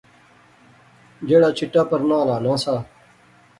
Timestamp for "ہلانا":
2.21-2.53